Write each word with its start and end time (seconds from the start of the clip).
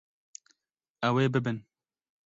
Ew 1.07 1.15
ê 1.23 1.25
bibin. 1.33 1.57